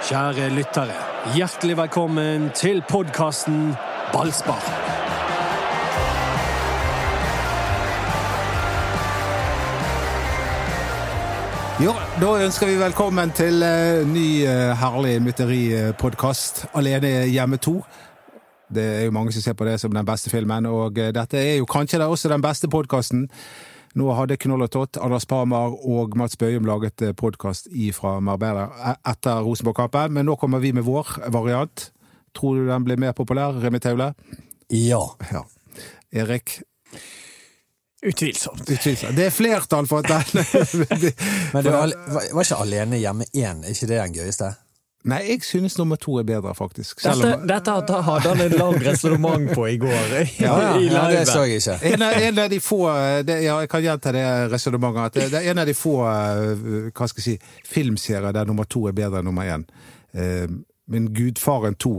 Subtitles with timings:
[0.00, 0.94] Kjære lyttere,
[1.36, 3.74] hjertelig velkommen til podkasten
[4.12, 4.62] Ballspar.
[11.84, 17.76] Ja, Da ønsker vi velkommen til uh, ny uh, herlig mytteripodkast Alene hjemme 2.
[18.74, 21.36] Det er jo mange som ser på det som den beste filmen, og uh, dette
[21.36, 23.28] er jo kanskje også den beste podkasten.
[23.98, 27.66] Nå hadde Knoll og Tott, Anders Parmar og Mats Bøyum laget podkast
[27.96, 28.68] fra Marbella
[29.08, 31.88] etter Rosenborg-kampen, men nå kommer vi med vår variant.
[32.36, 34.12] Tror du den blir mer populær, Remi Taule?
[34.70, 35.02] Ja.
[35.32, 35.42] ja.
[36.12, 36.60] Erik?
[38.06, 38.62] Utvilsomt.
[38.70, 39.16] Utvilsomt.
[39.18, 40.46] Det er flertall for at den
[41.52, 41.90] Men du var,
[42.30, 44.54] var ikke Alene hjemme én, er ikke det den gøyeste?
[45.08, 46.98] Nei, jeg synes nummer to er bedre, faktisk.
[47.00, 47.46] Dette, om...
[47.48, 50.12] dette hadde han en lang resonnement på i går.
[50.20, 51.78] I, ja, ja, ja, det så jeg ikke.
[51.94, 52.80] En av, en av de få
[53.24, 55.30] det, Ja, jeg kan gjenta det resonnementet.
[55.32, 58.96] Det er en av de få hva skal jeg si, filmserier der nummer to er
[58.96, 59.64] bedre enn nummer én.
[60.90, 61.94] Men Gudfaren 2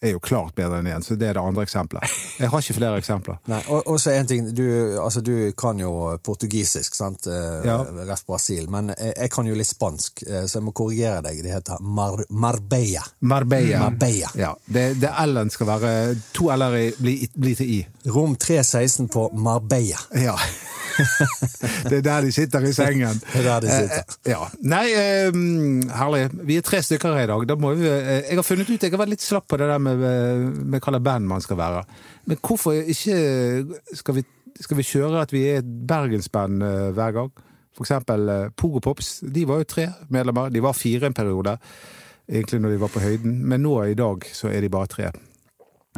[0.00, 2.16] er jo klart bedre enn én, så det er det andre eksempelet.
[2.42, 3.38] Jeg har ikke flere eksempler.
[3.48, 4.66] Nei, og så en ting, du,
[5.00, 5.92] altså, du kan jo
[6.24, 7.28] portugisisk, sant?
[7.64, 7.78] Ja.
[8.06, 11.40] Ref Brasil, men jeg kan jo litt spansk, så jeg må korrigere deg.
[11.44, 13.04] Det heter Mar Marbella.
[13.24, 13.86] Marbella.
[13.86, 14.30] Marbella.
[14.38, 15.92] Ja, det, det L-en skal være
[16.36, 17.82] To L-er blir bli til I.
[18.12, 20.02] Rom 316 på Marbella.
[20.20, 20.36] Ja.
[21.90, 23.18] Det er der de sitter i sengen.
[23.32, 24.16] Det er der de sitter.
[24.24, 24.46] Eh, ja.
[24.62, 25.40] Nei, eh,
[25.98, 26.22] herlig.
[26.48, 27.46] Vi er tre stykker her i dag.
[27.50, 29.68] Da må vi, eh, jeg har funnet ut, jeg har vært litt slapp på det
[29.70, 31.84] der med, med hva slags band man skal være.
[32.26, 33.18] Men hvorfor ikke
[34.00, 34.24] skal vi,
[34.60, 37.30] skal vi kjøre at vi er et bergensband eh, hver gang?
[37.76, 39.18] For eksempel eh, Pogo Pops.
[39.20, 40.48] De var jo tre medlemmer.
[40.54, 41.58] De var fire en periode,
[42.26, 43.40] egentlig når de var på høyden.
[43.44, 45.10] Men nå i dag så er de bare tre.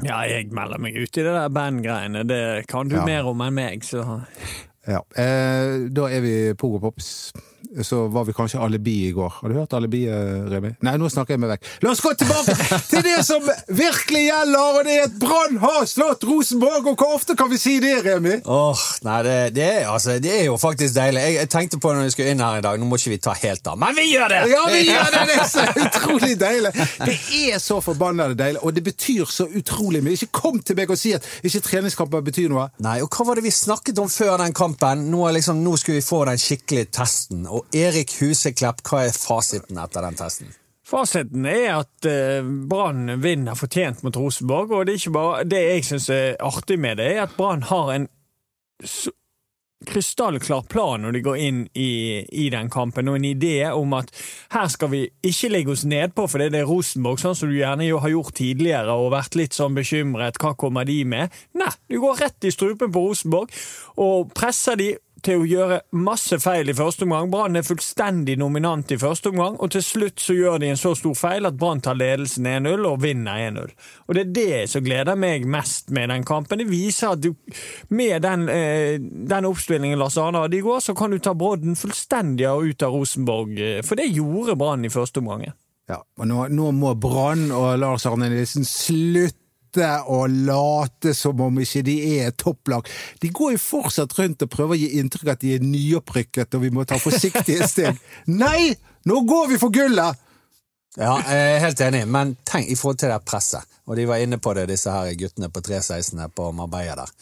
[0.06, 2.20] Ja, jeg melder meg ut i det der bandgreiene.
[2.28, 3.04] Det kan du Ja.
[3.06, 4.04] mer om enn meg, så
[4.86, 5.02] Ja.
[5.16, 7.32] Eh, da er vi Pogo Pops.
[7.84, 9.32] Så var vi kanskje Alibi i går.
[9.40, 10.70] Har du hørt Alibi, eh, Remi?
[10.86, 11.66] Nei, nå snakker jeg meg vekk.
[11.84, 12.54] La oss gå tilbake
[12.90, 16.86] til det som virkelig gjelder, og det er at Brann har slått Rosenborg!
[16.88, 18.38] Og hvor ofte kan vi si det, Remi?
[18.46, 21.24] Åh, nei, det, det, er, altså, det er jo faktisk deilig.
[21.26, 23.12] Jeg, jeg tenkte på det når vi skulle inn her i dag, nå må ikke
[23.12, 24.40] vi ta helt av, men vi gjør det!
[24.54, 25.26] Ja, vi gjør det!
[25.28, 26.72] Det er så utrolig deilig!
[27.04, 27.18] Det
[27.52, 30.16] er så forbanna deilig, og det betyr så utrolig mye.
[30.16, 32.68] Ikke kom til meg og si at ikke treningskamper betyr noe.
[32.86, 34.77] Nei, og hva var det vi snakket om før den kampen?
[34.80, 37.46] Nå, er liksom, nå skulle vi få den skikkelige testen.
[37.50, 40.52] Og Erik Huseklepp, hva er fasiten etter den testen?
[40.88, 45.64] Fasiten er at eh, Brann vinner fortjent mot Rosenborg, og det er ikke bare det
[45.64, 48.08] jeg syns er artig med det, er at Brann har en
[49.86, 51.90] krystallklar plan når de går inn i,
[52.24, 54.10] i den kampen, og en idé om at
[54.54, 57.86] her skal vi ikke legge oss nedpå for det er Rosenborg, sånn som du gjerne
[57.86, 60.40] har gjort tidligere og vært litt sånn bekymret.
[60.42, 61.34] Hva kommer de med?
[61.58, 63.54] Nei, du går rett i strupen på Rosenborg
[64.02, 64.92] og presser de
[65.24, 67.30] til å gjøre masse feil i første omgang.
[67.32, 70.94] Brann er fullstendig nominant i første omgang, og til slutt så gjør de en så
[70.98, 73.72] stor feil at Brann tar ledelsen 1-0 og vinner 1-0.
[74.06, 76.62] Og det er det som gleder meg mest med den kampen.
[76.62, 77.32] Det viser at du,
[77.94, 81.78] med den, eh, den oppspillingen Lars Arne hadde i går, så kan du ta brodden
[81.78, 85.48] fullstendig ut av Rosenborg, eh, for det gjorde Brann i første omgang.
[85.88, 91.58] Ja, og nå, nå må Brann og Lars Arne Nilsen slutte å late som om
[91.60, 92.88] ikke de er et topplag.
[93.20, 96.64] De går jo fortsatt rundt og prøver å gi inntrykk at de er nyopprykket og
[96.64, 98.00] vi må ta forsiktige steg.
[98.44, 98.72] Nei!
[99.08, 100.24] Nå går vi for gullet!
[100.98, 103.76] Ja, jeg er helt enig, men tenk i forhold til det presset.
[103.86, 107.12] Og de var inne på det, disse her guttene på 316 på Marbella der.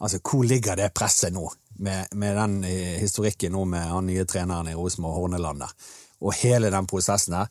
[0.00, 1.46] Altså, hvor ligger det presset nå?
[1.80, 5.72] Med, med den eh, historikken nå med han nye treneren i Rosenborg, Horneland der.
[6.20, 7.48] Og hele den prosessen der.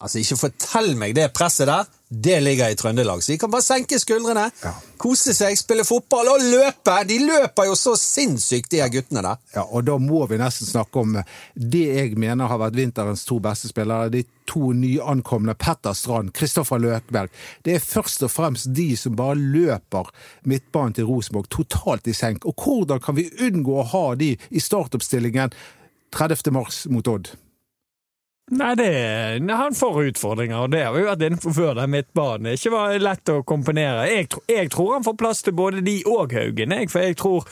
[0.00, 1.86] Altså, ikke fortell meg det presset der!
[2.12, 4.72] Det ligger i Trøndelag, så de kan bare senke skuldrene, Ja.
[4.98, 6.94] kose seg, spille fotball og løpe!
[7.06, 9.36] De løper jo så sinnssykt, de her guttene der.
[9.54, 11.12] Ja, og da må vi nesten snakke om
[11.54, 14.10] det jeg mener har vært vinterens to beste spillere.
[14.10, 17.30] De to nyankomne Petter Strand, Kristoffer Løkberg.
[17.62, 20.10] Det er først og fremst de som bare løper
[20.50, 22.42] midtbanen til Rosenborg totalt i senk.
[22.44, 25.54] Og hvordan kan vi unngå å ha de i startoppstillingen
[26.10, 26.50] 30.
[26.50, 27.30] mars mot Odd?
[28.50, 31.76] Nei, det, han får utfordringer, og det har vi vært inne på før.
[31.78, 34.08] Den midtbanen Det ikke var lett å komponere.
[34.10, 37.46] Jeg, jeg tror han får plass til både de og Haugen, jeg, for jeg tror,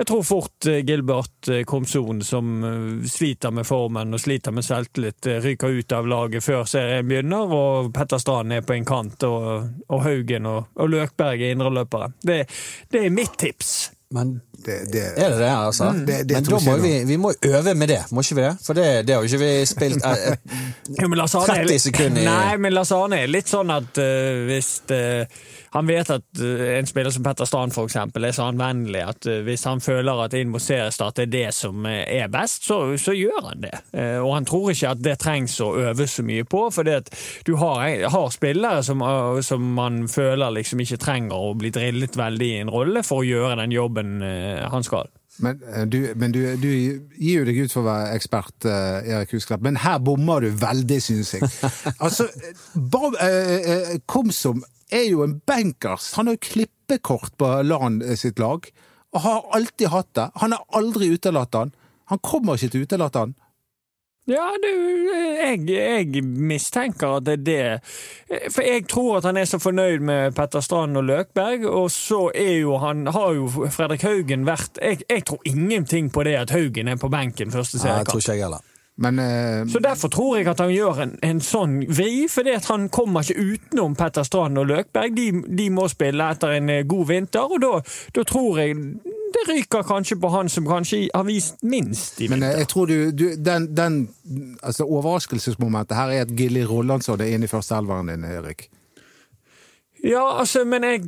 [0.00, 4.66] jeg tror fort eh, Gilbert eh, Komson, som eh, sliter med formen og sliter med
[4.66, 9.22] selvtillit, ryker ut av laget før serien begynner, og Petter Strand er på en kant,
[9.30, 12.16] og, og Haugen og, og Løkberg er indreløpere.
[12.18, 12.42] Det,
[12.90, 13.92] det er mitt tips.
[14.12, 15.88] Men Det, det, er det det, altså?
[16.06, 18.52] det- det Men da må vi, vi må øve med det, må ikke vi det?
[18.62, 20.36] For det, det har jo ikke vi spilt eh, eh,
[21.00, 23.72] Jo, men Lars Arne er 30 sekunder i- Nei, men Lars Arne er litt sånn
[23.74, 25.24] at uh, hvis eh,
[25.72, 29.28] han vet at eh, en spiller som Petter Strand for eksempel, er så anvendelig at
[29.30, 32.80] eh, hvis han føler at inn mot seriestart er det som eh, er best, så,
[33.00, 33.72] så gjør han det.
[34.22, 36.84] Og han tror ikke at det trengs å øve så mye på, for
[37.46, 39.02] du har, har spillere som,
[39.44, 43.26] som, man føler liksom ikke trenger å bli drillet veldig i en rolle for å
[43.26, 45.08] gjøre den jobben han skal.
[45.40, 46.68] Men, du, men du, du,
[47.16, 50.98] gir jo deg ut for å være ekspert, Erik Husklepp, men her bommer du veldig,
[51.00, 51.48] synes jeg.
[52.04, 52.28] Altså,
[54.10, 54.60] Komsom
[54.92, 56.12] er jo en bankers.
[56.18, 58.68] Han har jo klippekort på LAN sitt lag,
[59.12, 60.28] og har alltid hatt det.
[60.44, 61.72] Han har aldri utelatt han.
[62.12, 63.34] Han kommer ikke til å utelate han.
[64.30, 64.68] Ja, du,
[65.42, 68.44] jeg, jeg, mistenker at det er det.
[68.54, 72.28] For jeg tror at han er så fornøyd med Petter Strand og Løkberg, og så
[72.34, 76.54] er jo han Har jo Fredrik Haugen vært Jeg, jeg tror ingenting på det at
[76.54, 77.96] Haugen er på benken første seriekamp.
[77.96, 78.68] Ja, jeg tror ikke jeg heller.
[79.02, 82.68] Men, uh, så Derfor tror jeg at han gjør en, en sånn vri, fordi at
[82.70, 85.16] han kommer ikke utenom Petter Strand og Løkberg.
[85.16, 87.64] De, de må spille etter en eh, god vinter, og
[88.14, 88.76] da tror jeg
[89.34, 92.36] det ryker kanskje på han som kanskje har vist minst i vinter.
[92.36, 93.98] Men eh, jeg tror du, du den, den
[94.62, 98.68] altså Overraskelsesmomentet her er at Gilly Rollandsson er inne i førsteelveren din, Erik.
[100.02, 101.04] Ja, altså, men jeg,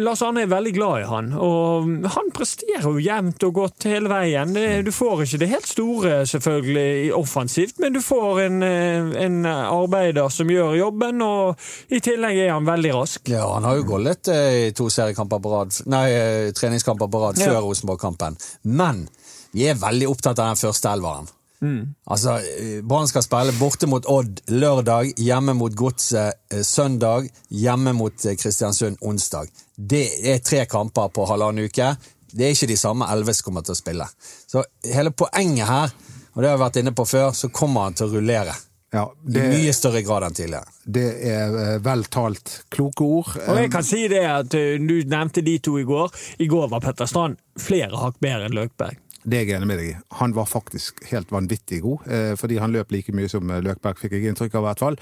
[0.00, 4.08] Lars Arne er veldig glad i han, og han presterer jo jevnt og godt hele
[4.08, 4.54] veien.
[4.86, 10.32] Du får ikke det helt store, selvfølgelig, offensivt, men du får en, eh, en arbeider
[10.32, 11.60] som gjør jobben, og
[11.92, 13.28] i tillegg er han veldig rask.
[13.28, 17.22] Ja, han har jo gollet eh, i to seriekamper på rad, nei, eh, treningskamper på
[17.26, 17.62] rad før ja.
[17.66, 18.40] Rosenborg-kampen.
[18.64, 19.04] Men
[19.52, 21.28] vi er veldig opptatt av den første elveren.
[21.62, 21.94] Mm.
[22.10, 22.40] Altså,
[22.82, 28.36] Brann skal spille borte mot Odd lørdag, hjemme mot Godset eh, søndag, hjemme mot eh,
[28.36, 29.52] Kristiansund onsdag.
[29.76, 31.94] Det er tre kamper på halvannen uke.
[32.32, 34.08] Det er ikke de samme elleve som kommer til å spille.
[34.50, 35.94] Så hele poenget her,
[36.32, 38.56] og det har jeg vært inne på før, så kommer han til å rullere.
[38.92, 40.74] Ja, det, I mye større grad enn tidligere.
[40.84, 42.58] Det er eh, vel talt.
[42.74, 43.30] Kloke ord.
[43.46, 46.10] Og jeg kan si det at Du nevnte de to i går.
[46.42, 48.98] I går var Petter Strand flere hakk bedre enn Løkberg.
[49.22, 49.96] Det er jeg enig med deg i.
[50.18, 54.16] Han var faktisk helt vanvittig god, eh, fordi han løp like mye som Løkberg, fikk
[54.16, 54.96] jeg inntrykk av i hvert fall.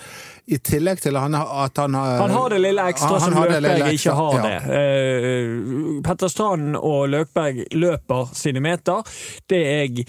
[0.53, 3.95] I tillegg til han, at han har Han har det lille ekstra han, som Løkberg
[3.95, 4.43] ikke har ja.
[4.49, 4.59] det.
[4.75, 9.09] Uh, Petter Strand og Løkberg løper sine meter.
[9.49, 10.07] Det jeg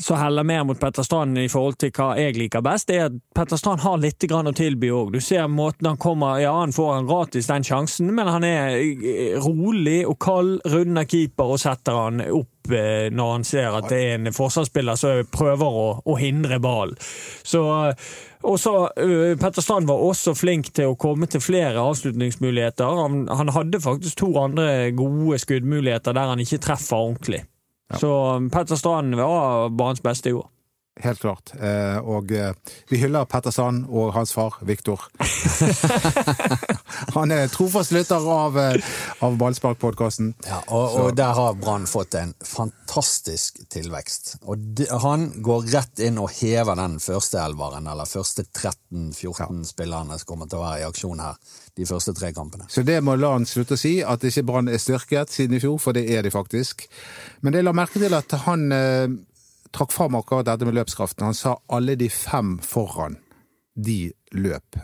[0.00, 3.10] så heller mer mot Petter Strand i forhold til hva jeg liker best, det er
[3.10, 5.12] at Petter Strand har litt å tilby òg.
[5.14, 8.74] Du ser måten han kommer Ja, han får han gratis den sjansen, men han er
[8.74, 13.88] eh, rolig og kald, runder keeper og setter han opp eh, når han ser at
[13.90, 16.96] det er en forsvarsspiller som prøver å, å hindre ballen.
[17.44, 23.02] Så uh, Petter Strand var også flink til å komme til flere avslutningsmuligheter.
[23.04, 27.44] Han, han hadde faktisk to andre gode skuddmuligheter der han ikke treffer ordentlig.
[27.92, 28.00] Ja.
[28.00, 28.12] Så
[28.52, 30.48] Petter Strand var banens beste i år.
[31.02, 31.50] Helt klart.
[31.58, 32.52] Eh, og eh,
[32.86, 35.02] vi hyller Petter Sand og hans far Viktor.
[37.16, 38.92] Han er trofast lytter av, eh,
[39.26, 40.30] av Ballspark-podkasten.
[40.46, 44.36] Ja, og, og, der har Brann fått en fantastisk tilvekst.
[44.46, 49.50] Og de, han går rett inn og hever den første elveren, eller første 13-14 ja.
[49.66, 52.70] spillerne som kommer til å være i aksjon her de første tre kampene.
[52.70, 55.80] Så det må han slutte å si, at ikke Brann er styrket siden i fjor,
[55.82, 56.86] for det er de faktisk.
[57.42, 58.70] Men jeg la merke til at han
[59.74, 61.26] trakk fram akkurat dette med løpskraften.
[61.28, 63.18] Han sa alle de fem foran,
[63.74, 64.78] de løp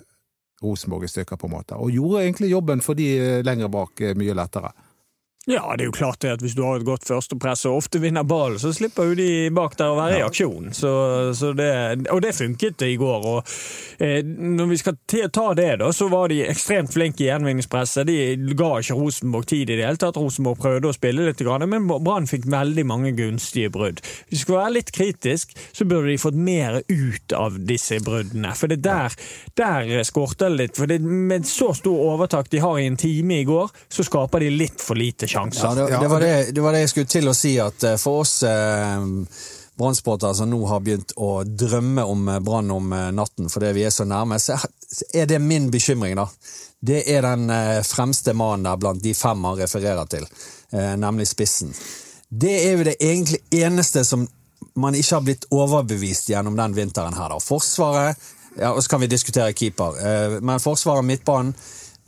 [0.60, 1.76] Rosenborg i stykker, på en måte.
[1.80, 4.72] Og gjorde egentlig jobben for de lengre lenger bak eh, mye lettere.
[5.48, 7.96] Ja, det er jo klart det at hvis du har et godt førstepress og ofte
[8.02, 10.66] vinner ballen, så slipper jo de bak der å være i aksjon.
[10.76, 10.90] Så,
[11.32, 11.70] så det,
[12.12, 13.24] og det funket i går.
[13.24, 13.54] og
[14.04, 18.04] eh, Når vi skal ta det, da, så var de ekstremt flinke i gjenvinningspresset.
[18.10, 20.18] De ga ikke Rosenborg tid i det hele tatt.
[20.20, 21.40] Rosenborg prøvde å spille litt,
[21.72, 24.04] men Brann fikk veldig mange gunstige brudd.
[24.28, 28.52] Hvis vi skal være litt kritisk, så burde de fått mer ut av disse bruddene.
[28.60, 29.16] For det der,
[29.56, 30.76] der skorter det litt.
[30.76, 34.44] For det, med så stor overtak de har i en time i går, så skaper
[34.44, 35.66] de litt for lite sjanser.
[35.66, 37.98] Ja, det, det, var det, det, var det, jeg skulle til å si, at eh,
[38.00, 39.04] for oss eh,
[39.80, 43.86] brannsportere som nå har begynt å drømme om eh, brann om eh, natten fordi vi
[43.88, 44.58] er så nærme, så
[45.14, 46.28] er det min bekymring, da.
[46.80, 47.50] Det er den
[47.84, 50.22] fremste mannen der blant de fem han refererer til,
[50.96, 51.74] nemlig spissen.
[52.32, 54.24] Det er jo det egentlig eneste som
[54.80, 57.36] man ikke har blitt overbevist gjennom den vinteren her, da.
[57.36, 58.16] Forsvaret
[58.56, 60.00] ja, og så kan vi diskutere keeper,
[60.40, 61.52] men Forsvaret og midtbanen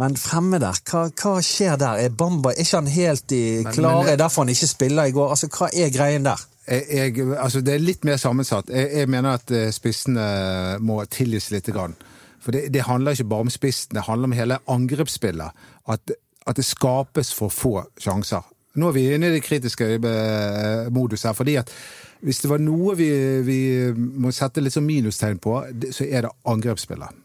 [0.01, 2.01] men fremme der, hva, hva, skjer der?
[2.07, 4.07] Er Bamba ikke han helt i klare?
[4.07, 5.35] Men, derfor han ikke spiller i går?
[5.35, 6.41] Altså, Hva er greien der?
[6.67, 8.71] Jeg, jeg, altså, det er litt mer sammensatt.
[8.71, 10.25] Jeg, jeg mener at eh, spissene
[10.81, 11.69] må tilgis litt.
[11.75, 11.97] Grann.
[12.43, 15.65] For det, det, handler ikke bare om spissen, det handler om hele angrepsspillet.
[15.91, 16.15] At,
[16.47, 18.47] at, det skapes for få sjanser.
[18.79, 21.37] Nå er vi inne i det kritiske eh, modus her.
[21.37, 21.71] fordi at
[22.23, 23.11] hvis det var noe vi,
[23.43, 23.59] vi
[23.93, 25.59] må sette litt sånn minustegn på,
[25.91, 27.19] så er det angrepsspillet.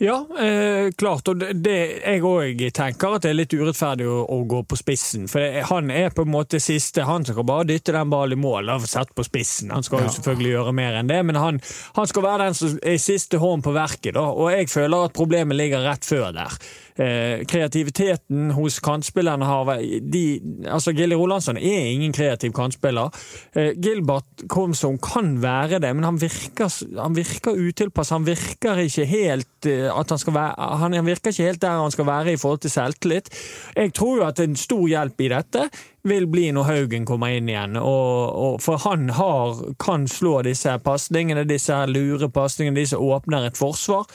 [0.00, 1.28] Ja, eh, klart.
[1.28, 5.26] Og det, jeg òg tenker at det er litt urettferdig å, å gå på spissen.
[5.30, 7.02] For det, han er på en måte siste.
[7.08, 8.70] Han skal bare dytte den ballen i mål.
[8.86, 9.72] Sett på spissen.
[9.74, 11.58] Han skal jo selvfølgelig gjøre mer enn det, men han,
[11.98, 14.14] han skal være den som er siste hånd på verket.
[14.14, 14.28] Da.
[14.30, 16.54] Og jeg føler at problemet ligger rett før der.
[16.98, 19.68] Eh, kreativiteten hos kantspillerne har
[20.02, 20.22] de,
[20.66, 23.14] altså Gilly Rolandsson er ingen kreativ kantspiller.
[23.54, 28.10] Eh, Gilbert Komsom kan være det, men han virker, han virker utilpass.
[28.16, 31.94] Han virker ikke helt eh, at han skal være Han virker ikke helt der han
[31.94, 33.30] skal være i forhold til selvtillit.
[33.76, 35.68] Jeg tror jo at en stor hjelp i dette
[36.06, 37.76] vil bli når Haugen kommer inn igjen.
[37.80, 43.48] Og, og, for han har, kan slå disse pasningene, disse lure pasningene, de som åpner
[43.48, 44.06] et forsvar.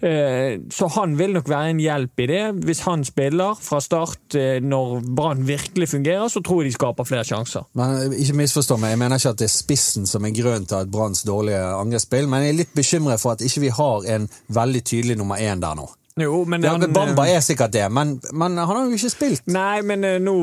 [0.00, 2.42] Eh, så han vil nok være en hjelp i det.
[2.66, 7.08] Hvis han spiller fra start eh, når Brann virkelig fungerer, så tror jeg de skaper
[7.08, 7.66] flere sjanser.
[7.78, 10.82] Men Ikke misforstå meg, jeg mener ikke at det er spissen som er grønn til
[10.82, 14.30] at Branns dårlige angrepsspill, men jeg er litt bekymret for at ikke vi har en
[14.52, 15.88] veldig tydelig nummer én der nå.
[16.20, 19.46] Jo, men Ja, han, Bamba er sikkert det, men, men han har jo ikke spilt.
[19.48, 20.34] Nei, men eh, nå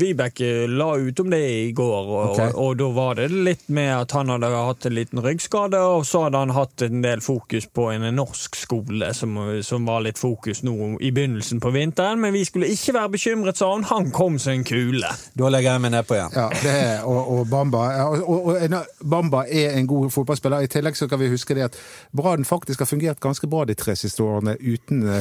[0.00, 2.52] Vibeke la ut om det i går, og, okay.
[2.54, 6.06] og, og da var det litt med at han hadde hatt en liten ryggskade, og
[6.08, 10.20] så hadde han hatt en del fokus på en norsk skole, som, som var litt
[10.20, 12.22] fokus nå i begynnelsen på vinteren.
[12.24, 13.84] Men vi skulle ikke være bekymret, sa han.
[13.92, 15.12] Han kom som en kule.
[15.36, 16.38] Da legger jeg meg nedpå igjen.
[16.38, 20.64] Ja, det er, og, og, Bamba, og, og, og Bamba er en god fotballspiller.
[20.64, 21.78] I tillegg så kan vi huske det at
[22.16, 25.17] Brann faktisk har fungert ganske bra de tre siste årene uten eh,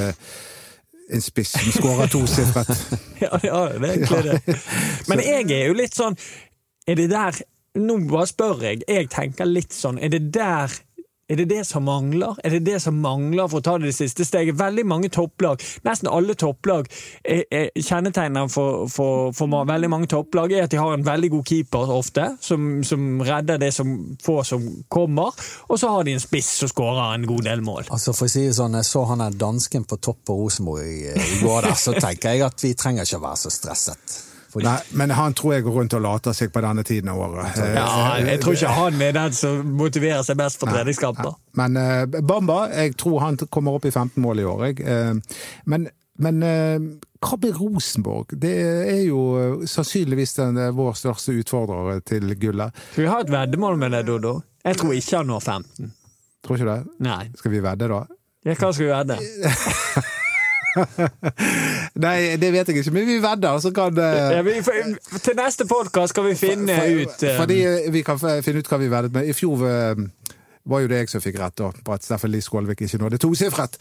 [1.08, 2.74] en spiss som skårer tosifret.
[3.24, 4.58] Ja, ja, det er egentlig det.
[5.10, 6.14] Men jeg er jo litt sånn
[6.86, 7.40] Er det der
[7.78, 8.84] Nå bare spør jeg.
[8.90, 10.74] Jeg tenker litt sånn Er det der
[11.30, 12.38] er det det som mangler?
[12.44, 14.56] Er det det som mangler for å ta det siste steget?
[14.60, 16.88] Veldig mange topplag, nesten alle topplag,
[17.28, 21.92] er for, for, for veldig mange topplag er at de har en veldig god keeper
[21.98, 23.92] ofte, som, som redder det som
[24.24, 25.36] få som kommer,
[25.68, 27.92] og så har de en spiss som skårer en god del mål.
[27.92, 30.88] Altså for å si det sånn, Jeg så han er dansken på topp på Rosenborg
[30.88, 34.20] i, i går, der, så tenker jeg at vi trenger ikke å være så stresset.
[34.56, 37.60] Nei, men han tror jeg går rundt og later seg på denne tiden av året.
[37.62, 41.36] Eh, Ja, jeg tror ikke han er den som motiverer seg best for treningskamper.
[41.60, 44.66] Men uh, Bamba, jeg tror han kommer opp i 15 mål i år.
[44.70, 44.84] Jeg.
[44.88, 46.80] Uh, men men eh,
[47.22, 48.34] hva med Rosenborg?
[48.42, 48.54] Det
[48.90, 52.74] er jo eh, sannsynligvis den, eh, vår største utfordrer til gullet.
[52.92, 54.40] Skal vi ha et veddemål med det, Dodo?
[54.66, 55.92] Jeg tror ikke han når 15.
[56.46, 56.96] Tror ikke det?
[57.06, 57.24] Nei.
[57.38, 58.02] Skal vi vedde, da?
[58.48, 59.20] Ja, hva skal vi vedde?
[62.06, 65.38] Nei, det vet jeg ikke, men vi vedder, så kan eh, Ja, vi, for, til
[65.40, 67.58] neste podkast skal vi finne for- ut eh, Fordi
[67.96, 69.30] vi kan finne ut hva vi veddet med.
[69.32, 70.04] I fjor eh,
[70.68, 73.18] var jo det jeg som fikk rett, da, på at Steffen Lie Skålvik ikke nådde
[73.24, 73.78] tosifret.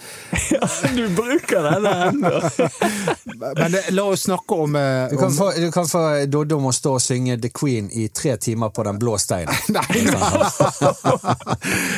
[0.55, 2.33] ja, Du bruker denne ennå!
[3.59, 5.09] Men eh, la oss snakke om, om...
[5.11, 8.37] du kan få, du kan få Doddo må stå og synge The Queen i tre
[8.40, 9.55] timer på Den blå steinen.
[9.76, 10.07] Nei,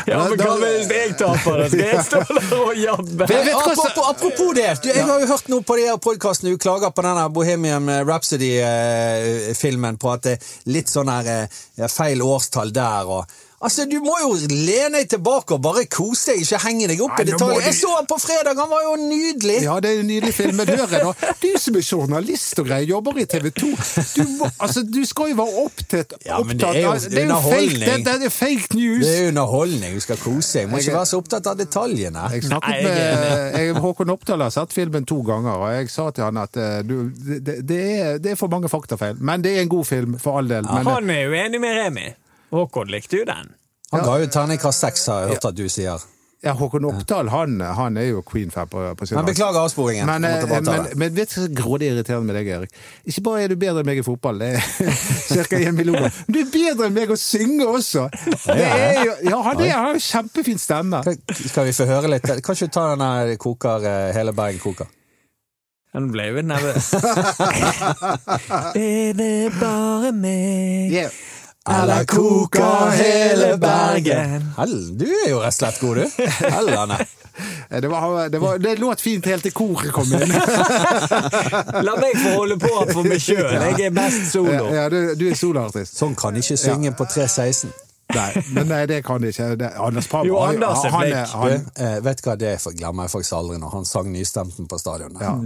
[0.09, 1.69] Ja, men hva hvis jeg taper det?
[1.73, 3.27] Skal jeg stå der og jabbe?
[3.29, 6.55] Vet- vet apropos, apropos det, du, jeg har jo hørt noe på de her podkastene
[6.55, 12.23] du klager på denne Bohemian Rhapsody-filmen, på at det er litt sånn her eh, feil
[12.25, 16.59] årstall der og Altså, Du må jo lene deg tilbake og bare kose deg, ikke
[16.63, 17.59] henge deg opp Nei, i detaljer.
[17.59, 19.57] du- Jeg så han på fredag, han var jo nydelig!
[19.65, 21.15] Ja, det er en nydelig film, men hør her nå.
[21.43, 23.71] Du som er journalist og greier, jobber i TV 2.
[24.15, 27.27] Du, altså, du skal jo være opptatt, Ja, men det er jo underholdning det er
[27.27, 29.03] jo fake, det, det er fake news.
[29.07, 30.71] Det er underholdning, du skal kose deg.
[30.71, 32.29] Må ikke være så opptatt av detaljene.
[32.37, 36.29] Jeg snakket med jeg, Håkon Oppdal har sett filmen to ganger, og jeg sa til
[36.29, 39.19] han at eh, du, det, det, er, det er for mange faktafeil.
[39.19, 40.63] Men det er en god film, for all del.
[40.71, 42.07] Men, Han er jo enig med Remi.
[42.51, 43.51] Håkon likte jo den.
[43.93, 46.03] Han ga jo terningkast seks, har jeg hørt at du sier.
[46.45, 49.33] ja, Håkon Oppdal han, han er jo Queen-fan på, på sin Men lag.
[49.35, 50.07] beklager avsporingen.
[50.07, 52.77] Men, eh, men, men vet du hva grådig irriterende med deg, Erik?
[53.11, 55.59] Ikke bare er du bedre enn meg i fotball, det er ca.
[55.59, 58.05] en million, men du er bedre enn meg å synge også!
[58.45, 61.01] Det er jo, ja, han er- han har jo kjempefin stemme.
[61.03, 62.23] Skal- Skal vi få høre litt?
[62.29, 64.87] Kan ikke du ta denne koker, eh, hele Bergen koker?
[65.97, 66.93] Han ble jo nervøs.
[68.79, 70.93] er det bare meg?
[70.93, 71.11] Yeah.
[71.69, 74.53] Eller koker hele Bergen?
[74.57, 76.29] Hell, du er jo rett og slett god, du.
[76.49, 76.99] Hellene.
[77.71, 80.33] Eh, Det, var, det, var, det låt fint helt til koret kom inn.
[81.87, 83.45] La meg få holde på for meg sjøl.
[83.63, 84.73] Jeg er best solo.
[84.75, 85.95] Ja, du, du er soloartist.
[86.01, 87.71] Sånn kan ikke synge på 316.
[88.17, 89.53] Nei, men nei, det kan de ikke.
[89.61, 91.35] Det, Anders Pram Jo, Anders er flink.
[91.37, 94.81] Han, eh, vet du hva, det glemmer jeg faktisk aldri når han sang nystemten på
[94.81, 95.15] stadion.
[95.23, 95.37] ja,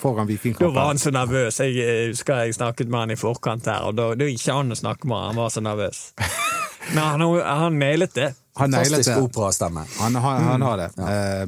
[0.00, 1.60] foran Da var han så nervøs.
[1.60, 4.58] Jeg eh, husker jeg snakket med han i forkant her, og da, det er ikke
[4.60, 6.10] han å snakke med, han var så nervøs.
[6.94, 8.26] Men han, han nailet det.
[8.56, 9.82] han Fantastisk operastemme.
[9.98, 10.90] Han, har- han har det.
[10.96, 11.06] Ja.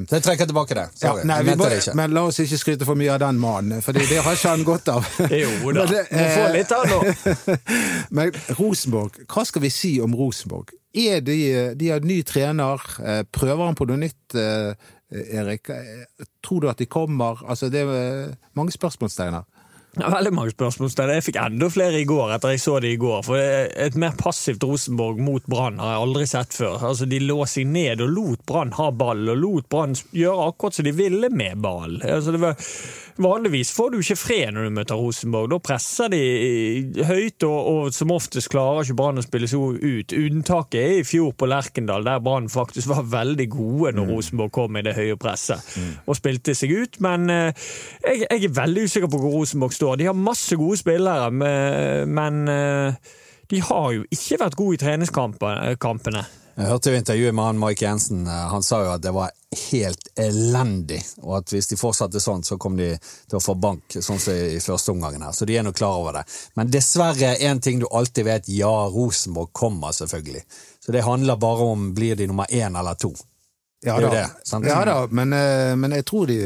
[0.09, 0.87] Så jeg trekker tilbake det.
[1.03, 1.95] ja, nei, vi må, det ikke.
[1.95, 4.65] men la oss ikke skryte for mye av den mannen, for det har ikke han
[4.67, 5.07] godt av.
[5.45, 6.99] Jo da, Men det, må få eh, litt av nå.
[8.19, 10.75] Men Rosenborg, hva skal vi si om Rosenborg?
[10.97, 11.37] Er de,
[11.77, 14.73] de har ny trener, eh, prøver han på noe nytt, eh,
[15.13, 15.69] Erik?
[15.71, 17.43] Eh, Tror du at de kommer?
[17.45, 19.45] Altså, det er mange spørsmålstegn her.
[19.99, 20.93] Er veldig mange spørsmål.
[21.11, 23.25] Jeg fikk enda flere i går etter jeg så det i går.
[23.27, 26.77] For et mer passivt Rosenborg mot Brann har jeg aldri sett før.
[26.91, 30.79] Altså, De lå seg ned og lot Brann ha ball, og lot Brann gjøre akkurat
[30.79, 31.99] som de ville med ball.
[32.07, 32.55] Altså, det var,
[33.19, 35.51] vanligvis får du ikke fred når du møter Rosenborg.
[35.51, 36.23] Da presser de
[37.09, 40.15] høyt, og, og som oftest klarer ikke Brann å spille så ut.
[40.15, 44.79] Unntaket er i fjor på Lerkendal, der Brann faktisk var veldig gode når Rosenborg kom
[44.79, 45.75] i det høye presset
[46.07, 47.03] og spilte seg ut.
[47.03, 47.69] Men eh,
[48.05, 49.88] jeg, jeg er veldig usikker på hvor Rosenborg står.
[49.97, 51.31] De har masse gode spillere,
[52.07, 52.95] men, eh,
[53.49, 56.27] de har jo ikke vært gode i treningskampene.
[56.59, 58.27] Jeg hørte jo intervjuet med han Mike Jensen.
[58.27, 59.31] eh, Han sa jo at det var
[59.71, 63.83] helt elendig, og at hvis de fortsatte sånn, så kom de til å få bank,
[63.95, 65.33] sånn som i første omgangen her.
[65.33, 66.25] Så de er nå klar over det.
[66.57, 70.43] Men dessverre, en ting du alltid vet, ja, Rosenborg kommer selvfølgelig.
[70.85, 73.15] Så det handler bare om blir de nummer én eller to.
[73.87, 74.67] Ja da, det, sant?
[74.67, 76.39] ja, da men, eh, men jeg tror de,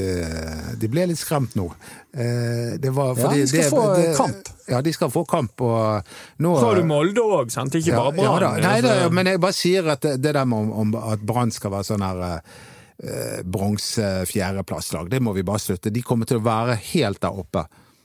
[0.77, 1.65] de ble litt skremt nå.
[2.13, 4.49] Eh, Det var Ja, de skal det- få det- kamp.
[4.69, 5.61] Ja, de skal få kamp.
[5.61, 6.05] Og
[6.39, 7.73] nå, Så har du Molde òg, sant?
[7.75, 8.61] Ikke bare ja, Brann.
[8.61, 8.69] da.
[8.69, 11.21] Nei, det, Altså, men jeg bare sier at det, det der med om, om at
[11.25, 12.43] Brann skal være sånn her
[13.03, 15.91] eh, bronse-fjerdeplasslag, det må vi bare slutte.
[15.93, 17.65] De kommer til å være helt der oppe.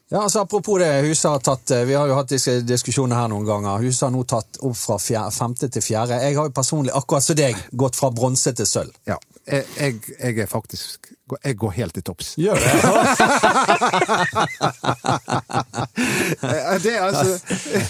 [0.10, 3.28] Ja, altså Apropos det, Huset har tatt eh, Vi har jo hatt disse diskusjonene her
[3.32, 3.82] noen ganger.
[3.84, 6.22] Huset har nå tatt opp fra fjer- femte til fjerde.
[6.24, 8.96] Jeg har jo personlig, akkurat som deg, gått fra bronse til sølv.
[9.10, 9.18] Ja,
[9.52, 11.12] jeg, jeg er faktisk
[11.44, 12.36] Jeg går helt til topps.
[12.40, 12.72] Gjør det?
[16.44, 17.40] Eh, Det er altså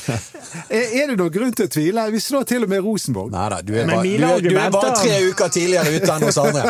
[0.78, 2.04] Er det noen grunn til å tvile?
[2.14, 3.32] Vi slår til og med Rosenborg.
[3.34, 6.26] Nei da, du er, bare, du, er, du er bare tre uker tidligere ute enn
[6.30, 6.64] oss andre.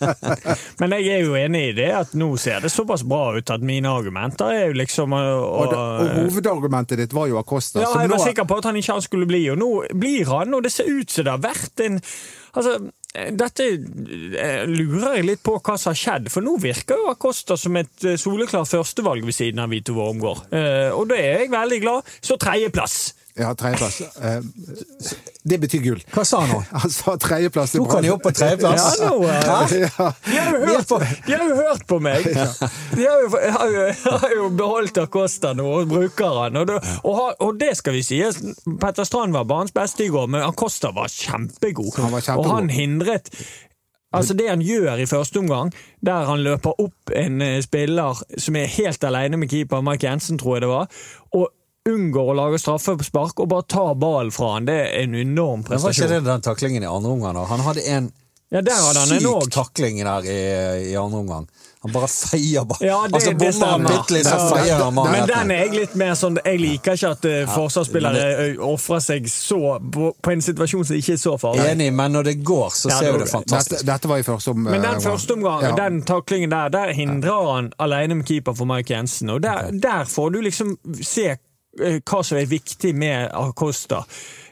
[0.80, 3.64] Men jeg er jo enig i det at nå ser det såpass bra ut at
[3.66, 7.82] mine argumenter er jo liksom å, Og, det, og hovedargumentet ditt var jo Acosta.
[7.84, 10.24] Ja, jeg var nå- sikker på at han ikke han skulle bli, og nå blir
[10.30, 12.00] han, og det ser ut som det har vært en
[12.54, 12.76] Altså,
[13.14, 17.56] dette eh, lurer jeg litt på hva som har skjedd, for nå virker jo Acosta
[17.60, 20.48] som et eh, soleklart førstevalg ved siden av Vito Wormgård.
[20.50, 22.16] Eh, og da er jeg veldig glad.
[22.18, 22.98] Så tredjeplass!
[23.36, 24.00] Ja, tredjeplass.
[24.00, 24.40] Eh,
[25.42, 26.02] Det betyr gull.
[26.14, 26.60] Hva sa han nå?
[26.84, 29.00] Han sa tredjeplass kan jo opp på tredjeplass.
[29.00, 29.40] Ja, nå, eh,
[29.74, 30.12] Ja.
[30.28, 32.28] De har, jo hørt på, de har jo hørt på meg!
[32.30, 33.82] De har jo, har jo,
[34.22, 36.60] har jo beholdt Acosta nå og bruker han.
[36.62, 38.22] Og det, og, og det skal vi si.
[38.80, 41.90] Petter Strand var banens beste i går, men Acosta var kjempegod.
[41.98, 42.46] Han var kjempegod.
[42.46, 43.32] Og han hindret
[44.14, 45.72] Altså Det han gjør i første omgang,
[46.06, 50.38] der han løper opp en eh, spiller som er helt alene med keeper, Mike Jensen,
[50.38, 50.86] tror jeg det var,
[51.34, 51.48] og
[51.88, 55.80] unngår å lage straffespark og bare tar ballen fra han, det er en enorm prestasjon.
[55.80, 57.40] Men var ikke det den taklingen i andre omgang?
[57.50, 58.12] Han hadde en
[58.54, 59.50] Ja, der hadde han en syk òg.
[59.50, 60.40] takling der i,
[60.92, 61.46] i andre omgang.
[61.84, 62.86] Han bare feier bare.
[62.86, 65.12] Ja, det, altså, bommer han bitte litt, så feier han mannen.
[65.12, 68.22] Men den er jeg litt mer sånn Jeg liker ikke at uh, forsvarsspillere
[68.54, 69.58] uh, ofrer seg så
[69.92, 71.66] på, på en situasjon som ikke er så farlig.
[71.74, 73.32] Enig, men når det går, så Ja, ser vi det det.
[73.34, 74.72] fantastisk Dette, dette var i første omgang.
[74.72, 75.74] Men den eh, første omgang, ja.
[75.82, 79.34] den taklingen der, der hindrer han alene med keeper for Mike Jensen.
[79.34, 81.42] Og der, der får du liksom se eh,
[81.78, 84.04] hva som er viktig med Acosta.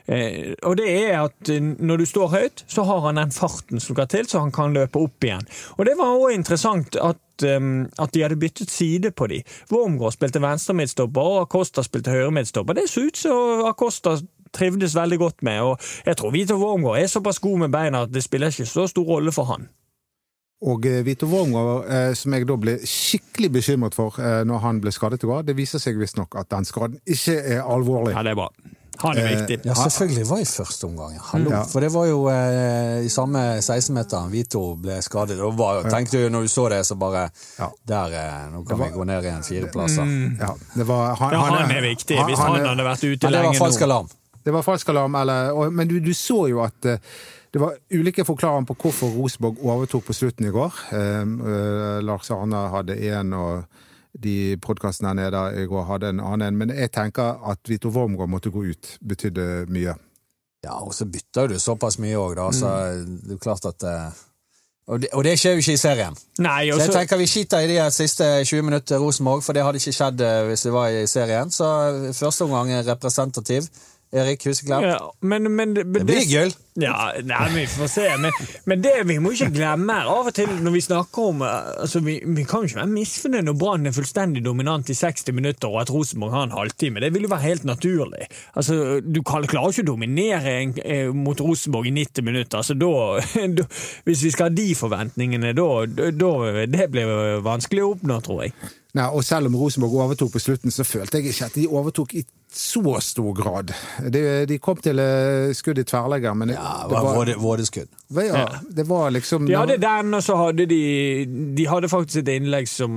[0.05, 3.79] Eh, og det er at eh, når du står høyt, så har han den farten
[3.79, 5.45] som skal til, så han kan løpe opp igjen.
[5.77, 7.69] Og det var òg interessant at, eh,
[8.03, 9.43] at de hadde byttet side på de.
[9.71, 12.79] Wormgård spilte venstre midtstopper, og Acosta spilte høyre midtstopper.
[12.79, 14.17] Det så ut som Acosta
[14.53, 18.13] trivdes veldig godt med, og jeg tror Vito Wormgård er såpass god med beina at
[18.13, 19.71] det spiller ikke så stor rolle for han.
[20.63, 24.79] Og eh, Vito Wormgård, eh, som jeg da ble skikkelig bekymret for eh, når han
[24.83, 28.15] ble skadet i går, det viser seg visstnok at den skaden ikke er alvorlig.
[28.15, 28.49] Ja, det er bra.
[29.01, 29.57] Han er viktig.
[29.65, 31.15] Ja, selvfølgelig var i første omgang.
[31.31, 31.51] Hallo.
[31.51, 31.61] Ja.
[31.67, 35.39] For det var jo eh, i samme 16-meter Vito ble skadet.
[35.43, 37.25] Og var, tenkte jo når du så det, så bare
[37.57, 37.69] Ja.
[37.89, 40.07] Der, eh, nå kan vi gå ned igjen fire plasser.
[40.39, 42.19] Ja, det var, han, Ja, han er viktig.
[42.29, 44.11] Hvis han han hadde vært ute lenge Men det var falsk alarm.
[44.43, 46.99] Det var falsk alarm, eller, og, men du, du så jo at eh,
[47.53, 50.79] det var ulike forklaringer på hvorfor Rosenborg overtok på slutten i går.
[50.91, 53.63] Eh, eh, Lars Arne hadde én, og
[54.23, 56.57] de podkastene her nede i går hadde en annen en.
[56.57, 59.95] Men jeg tenker at Vito Wormgård måtte gå ut, betydde mye.
[60.63, 62.49] Ja, og så bytter du såpass mye òg, da.
[62.55, 62.73] Så
[63.27, 64.21] det er klart at eh,
[64.87, 66.17] og, det, og det skjer jo ikke i serien.
[66.43, 69.79] Nei, Så jeg tenker vi skiter i de siste 20 minutter Rosenborg, for det hadde
[69.79, 71.51] ikke skjedd eh, hvis det var i serien.
[71.53, 71.69] Så
[72.17, 73.69] første omgang er representativ.
[74.13, 74.83] Erik Huseklepp.
[74.85, 76.51] ja, men, men, men Det blir gull.
[76.81, 78.05] Ja, nei, vi får se.
[78.17, 78.31] Men,
[78.65, 82.01] men det vi må ikke glemme her, av og til når vi snakker om altså,
[82.05, 85.69] vi, vi kan jo ikke være misfornøyd når Brann er fullstendig dominant i 60 minutter
[85.69, 87.03] og at Rosenborg har en halvtime.
[87.03, 88.27] Det vil jo være helt naturlig.
[88.57, 92.63] Altså, Du klarer ikke å dominere en, eh, mot Rosenborg i 90 minutter.
[92.63, 92.93] Altså, da,
[93.59, 93.67] da,
[94.07, 96.31] hvis vi skal ha de forventningene, da, da
[96.73, 98.57] det blir vanskelig å oppnå, tror jeg.
[98.93, 102.11] Nei, og selv om Rosenborg overtok på slutten, så følte jeg ikke at de overtok
[102.19, 102.21] i
[102.53, 103.71] så stor grad.
[104.13, 107.87] De, de kom til eh, skudd i tverrlegger, men ja, det var vådeskudd.
[108.13, 110.81] Ja, det var liksom De hadde den, og så hadde de
[111.57, 112.93] De hadde faktisk et innlegg som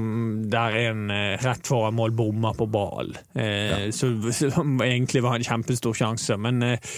[0.52, 3.16] der en eh, rett foran mål bomma på ball.
[3.34, 3.92] Eh, ja.
[3.92, 6.92] Som egentlig var en kjempestor sjanse, men eh,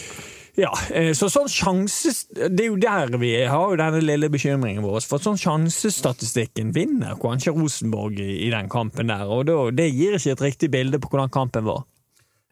[0.58, 4.82] ja, eh, så sånn sjanse Det er jo der vi har jo denne lille bekymringen
[4.82, 5.04] vår.
[5.06, 9.28] For sånn sjansestatistikken vinner kanskje Rosenborg i, den kampen der.
[9.30, 9.46] Og
[9.78, 11.84] det gir ikke et riktig bilde på hvordan kampen var.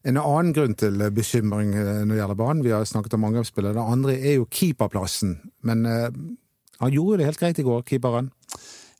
[0.07, 3.75] En annen grunn til bekymring eh, når det gjelder banen, vi har snakket om angrepsspillet,
[3.75, 5.35] det andre er jo keeperplassen.
[5.66, 6.07] Men uh,
[6.79, 8.31] han gjorde det helt greit i går, keeperen.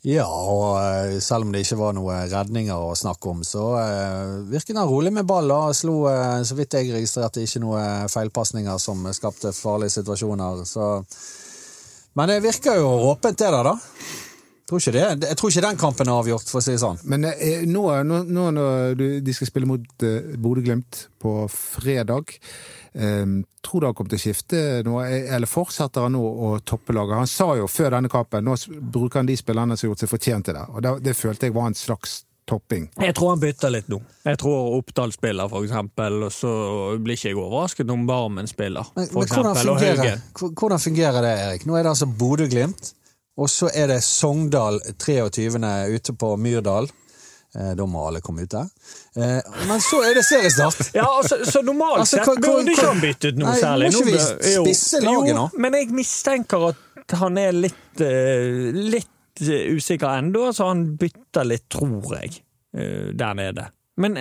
[0.07, 3.65] Ja, og eh, selv om det ikke var noen redninger å snakke om, så
[4.51, 5.51] virket han rolig med ball.
[5.51, 5.97] og Slo,
[6.47, 10.63] så vidt jeg registrerte, ikke noen feilpasninger som skapte farlige situasjoner.
[10.69, 10.93] Så.
[12.19, 13.75] Men det virker jo åpent, det der, da.
[14.67, 15.05] Tror ikke det.
[15.29, 16.99] Jeg tror ikke den kampen er avgjort, for å si det sånn.
[17.07, 22.35] Men eh, nå, nå, nå når de skal spille mot eh, Bodø-Glimt på fredag
[22.99, 24.99] eh, tror du han kommer til å skifte nå?
[25.07, 27.21] eller fortsetter han nå å toppe laget?
[27.23, 30.13] Han sa jo før denne kampen nå bruker han de spillerne som har gjort seg
[30.17, 30.67] fortjent til det.
[30.73, 32.91] og Det, det følte jeg var en slags topping.
[33.03, 33.99] Jeg tror han bytter litt nå.
[34.27, 36.53] Jeg tror Oppdal spiller, for eksempel, og så
[37.03, 38.87] blir ikke jeg overrasket om Barmen spiller.
[38.95, 41.67] Men, men hvordan, fungerer, hvordan, fungerer, det, Erik?
[41.67, 42.93] Nå er det altså Bodø-Glimt,
[43.37, 45.51] og så er det Sogndal 23.
[45.97, 46.89] ute på Myrdal.
[47.59, 48.69] Eh, da må alle komme ut der.
[49.17, 50.91] Eh, men så er det seriestart!
[50.95, 53.91] ja, altså, Så normalt altså, sett burde ikke han byttet noe nei, særlig.
[53.95, 55.47] Må ikke vi spisse laget nå?
[55.65, 61.69] Men jeg mistenker at han er litt, uh, litt usikker ennå, så han bytter litt,
[61.73, 62.41] tror jeg,
[62.77, 63.69] uh, der nede.
[64.03, 64.19] Men,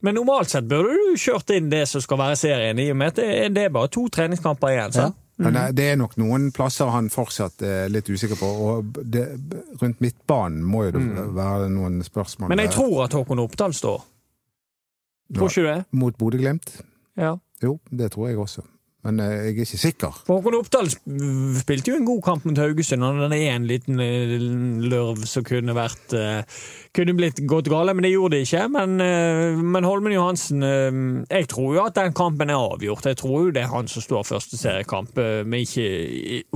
[0.00, 3.16] men, normalt sett burde du kjørt inn det som skal være serien, i og med
[3.16, 4.96] at det, er bare to treningskamper igjen.
[4.96, 5.10] Ja.
[5.36, 5.74] Men mhm.
[5.76, 8.52] det er nok noen plasser han fortsatt er litt usikker på.
[8.66, 9.26] Og det,
[9.82, 11.18] rundt midtbanen må jo det mm.
[11.36, 12.48] være noen spørsmål.
[12.54, 14.06] Men jeg tror at Håkon Oppdal står.
[15.36, 15.80] Tror ikke du det?
[15.98, 16.78] Mot Bodø-Glimt?
[17.20, 17.34] Ja.
[17.62, 18.64] Jo, det tror jeg også
[19.06, 20.16] men eh, jeg er ikke sikker.
[20.26, 24.34] Håkon Oppdal spilte jo en god kamp mot Haugesund, Han er en liten eh,
[24.82, 26.58] lørv som kunne vært eh,
[26.96, 28.64] Kunne blitt gått gale, men det gjorde det ikke.
[28.72, 28.96] Men,
[29.68, 30.64] men Holmen Johansen
[31.28, 33.04] Jeg tror jo at den kampen er avgjort.
[33.04, 35.20] Jeg tror jo det er han som står første seriekamp,
[35.60, 35.86] ikke,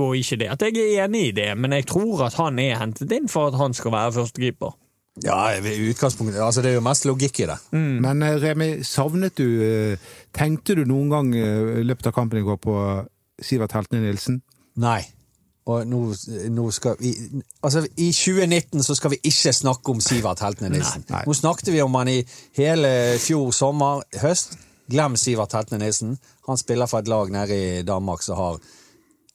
[0.01, 2.79] og ikke det at jeg er enig i det, men jeg tror at han er
[2.81, 4.80] hentet inn for at han skal være førstekeeper.
[5.19, 6.39] Ja, i utgangspunktet.
[6.41, 7.57] Altså, det er jo mest logikk i det.
[7.75, 7.97] Mm.
[8.03, 12.39] Men eh, Remi, savnet du eh, Tenkte du noen gang eh, i løpet av kampen
[12.39, 12.75] i går på
[13.43, 14.39] Sivert Heltene Nilsen?
[14.79, 15.01] Nei.
[15.67, 15.99] Og nå,
[16.55, 17.11] nå, skal vi
[17.61, 21.03] Altså, i 2019 så skal vi ikke snakke om Sivert Heltene Nilsen.
[21.09, 21.23] Nei, nei.
[21.27, 22.21] Nå snakket vi om han i
[22.57, 24.55] hele fjor sommer, høst.
[24.91, 26.15] Glem Sivert Heltene Nilsen.
[26.47, 28.63] Han spiller for et lag nede i Danmark som har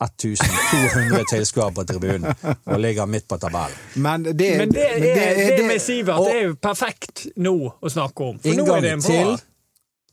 [0.05, 2.27] 1200 tilskuere på tribunen
[2.65, 3.79] og ligger midt på tabellen.
[3.95, 7.93] Men det, men det, er, det, det med Sivert og, er jo perfekt nå å
[7.93, 8.43] snakke om.
[8.43, 9.33] For nå er det en til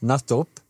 [0.08, 0.64] nettopp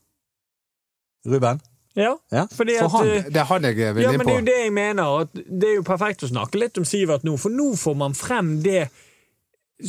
[1.29, 1.61] Ruben.
[1.93, 4.25] Ja, ja, fordi for han, at, det er han jeg vil ja, inn på.
[4.25, 5.17] Det er jo det jeg mener.
[5.21, 8.17] At det er jo perfekt å snakke litt om Sivert nå, for nå får man
[8.17, 8.87] frem det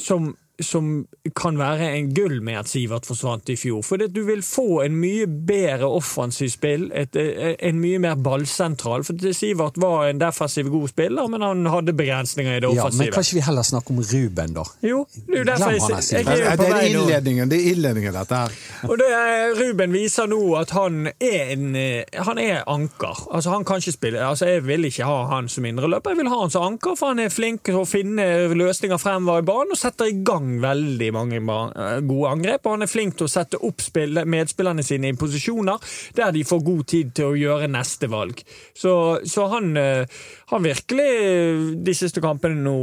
[0.01, 3.83] som som kan være en gull med at Sivert forsvant i fjor.
[3.83, 9.03] For du vil få en mye bedre offensiv spill, et, eh, en mye mer ballsentral.
[9.05, 13.05] For Sivert var en defensiv god spiller, men han hadde begrensninger i det offensive.
[13.05, 14.65] Ja, men kan ikke vi heller snakke om Ruben, da?
[14.83, 17.03] Jo, det er derfor jeg, jeg, jeg, er på vei nå.
[17.03, 18.57] Innledningen, det er innledningen, dette her.
[18.91, 23.27] Og det er, Ruben viser nå at han er en eh, Han er anker.
[23.35, 26.31] Altså, han kan ikke spille Altså, Jeg vil ikke ha han som indreløper, jeg vil
[26.31, 29.75] ha han som anker, for han er flink til å finne løsninger fremover i banen
[29.75, 33.29] og setter i gang gang veldig mange eh, gode angrep, og han er flink til
[33.29, 33.83] å sette opp
[34.27, 35.79] medspillerne sine i posisjoner
[36.17, 38.43] der de får god tid til å gjøre neste valg.
[38.77, 40.05] Så, så han har
[40.59, 41.09] eh, virkelig
[41.85, 42.77] de siste kampene nå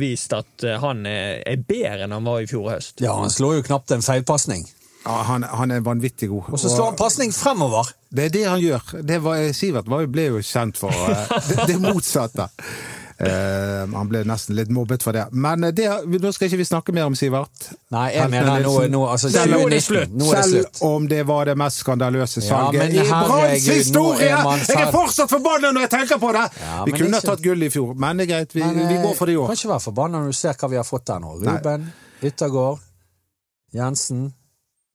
[0.00, 3.00] vist at eh, han er bedre enn han var i fjor høst.
[3.04, 4.66] Ja, han slår jo knapt en feilpasning.
[5.00, 6.50] Ja, han, han, er vanvittig god.
[6.52, 7.88] Og så slår han pasning fremover!
[8.10, 8.96] Det er det han gjør.
[9.06, 10.92] Det var, Sivert ble jo kjent for
[11.48, 12.50] det, det motsatte.
[13.20, 15.26] Uh, han ble nesten litt mobbet for det.
[15.36, 17.66] Men eh, det, nå skal ikke vi snakke mer om Sivert.
[17.92, 20.14] Nei, jeg mener nå, nå, altså, selv, nå, er det slutt.
[20.16, 20.78] Nå er det slutt.
[20.78, 24.30] Selv om det var det mest skandaløse salget ja, i Branns historie!
[24.30, 26.46] Jeg er fortsatt forbanna når jeg tenker på det!
[26.64, 28.56] Ja, vi kunne ha tatt gull i fjor, men det er greit.
[28.56, 29.52] Vi, men, vi går for det i år.
[29.52, 31.36] Kan ikke være forbanna når du ser hva vi har fått der nå.
[31.44, 31.88] Ruben,
[32.24, 32.80] Yttergård,
[33.76, 34.30] Jensen.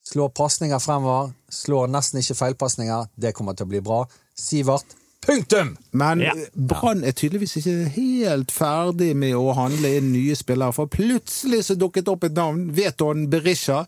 [0.06, 1.30] Slår pasninger fremover.
[1.54, 3.10] Slår nesten ikke feilpasninger.
[3.22, 4.04] Det kommer til å bli bra.
[4.38, 5.78] Sivert Punktum!
[5.92, 6.34] Men Ja.
[6.54, 11.76] Brann er tydeligvis ikke helt ferdig med å handle inn nye spillere, for plutselig så
[11.80, 12.68] dukket opp et navn.
[12.76, 13.86] Veton Berisha.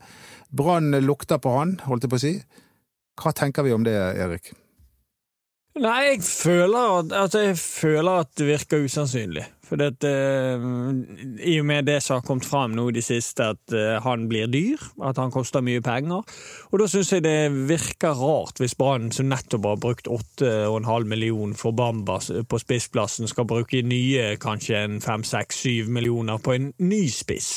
[0.49, 2.33] Brann lukter på han, holdt jeg på å si.
[3.21, 4.53] Hva tenker vi om det, Erik?
[5.77, 9.45] Nei, jeg føler at, altså jeg føler at det virker usannsynlig.
[9.67, 10.65] For det, eh,
[11.43, 14.27] I og med det som har kommet fram nå i det siste, at eh, han
[14.31, 16.23] blir dyr, at han koster mye penger.
[16.71, 21.59] Og da syns jeg det virker rart hvis Brann, som nettopp har brukt 8,5 millioner
[21.59, 27.51] for Bamba på spissplassen, skal bruke nye kanskje en 5-6-7 millioner på en ny spiss.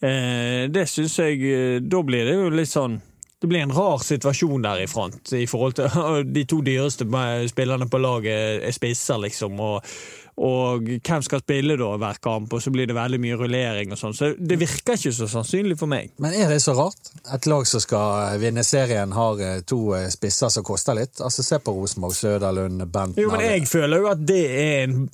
[0.00, 3.00] Eh, det syns jeg Da blir det jo litt sånn
[3.38, 7.06] det blir en rar situasjon der i front, i forhold til de to dyreste
[7.46, 9.60] spillerne på laget er spisser, liksom.
[9.62, 9.92] Og,
[10.38, 14.00] og hvem skal spille da hver kamp, og så blir det veldig mye rullering og
[14.00, 14.16] sånn.
[14.16, 16.12] Så det virker ikke så sannsynlig for meg.
[16.22, 17.12] Men er det så rart?
[17.34, 21.18] Et lag som skal vinne serien, har eh, to eh, spisser som koster litt.
[21.18, 25.08] Altså, Se på Rosenborg, Søderlund, Bentner Jo, men jeg føler jo at det er en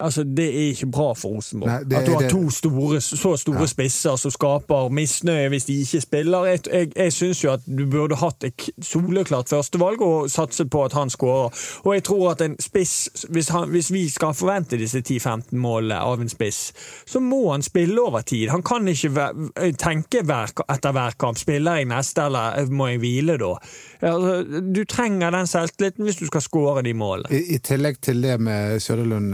[0.00, 1.70] Altså, det er ikke bra for Rosenborg.
[1.70, 5.78] Nei, det- at du har to store, så store spisser som skaper misnøye hvis de
[5.80, 6.44] ikke spiller.
[6.44, 10.84] Jeg, jeg, jeg syns jo at du burde hatt et soleklart førstevalg og satset på
[10.84, 11.48] at han skårer.
[11.86, 15.96] Og jeg tror at en spiss Hvis, han, hvis vi skal forvente disse 10-15 målene
[15.96, 16.72] av en spiss,
[17.06, 18.48] så må han spille over tid.
[18.50, 21.38] Han kan ikke væ- tenke hver, etter hver kamp.
[21.38, 23.54] Spiller jeg neste, eller må jeg hvile da?
[24.02, 27.32] Altså, du trenger den selvtilliten hvis du skal skåre de målene.
[27.32, 29.32] I, I tillegg til det med Søderlund